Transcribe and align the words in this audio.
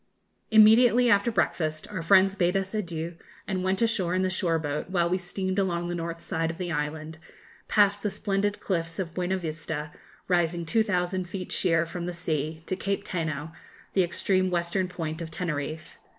Immediately 0.49 1.11
after 1.11 1.31
breakfast, 1.31 1.87
our 1.91 2.01
friends 2.01 2.35
bade 2.35 2.57
us 2.57 2.73
adieu, 2.73 3.17
and 3.47 3.63
went 3.63 3.83
ashore 3.83 4.15
in 4.15 4.23
the 4.23 4.31
shore 4.31 4.57
boat, 4.57 4.89
while 4.89 5.07
we 5.07 5.19
steamed 5.19 5.59
along 5.59 5.89
the 5.89 5.93
north 5.93 6.19
side 6.19 6.49
of 6.49 6.57
the 6.57 6.71
island, 6.71 7.19
past 7.67 8.01
the 8.01 8.09
splendid 8.09 8.59
cliffs 8.59 8.97
of 8.97 9.13
Buenavista, 9.13 9.91
rising 10.27 10.65
2,000 10.65 11.25
feet 11.29 11.51
sheer 11.51 11.85
from 11.85 12.07
the 12.07 12.13
sea, 12.13 12.63
to 12.65 12.75
Cape 12.75 13.03
Teno, 13.05 13.51
the 13.93 14.01
extreme 14.01 14.49
western 14.49 14.87
point 14.87 15.21
of 15.21 15.29
Teneriffe. 15.29 15.99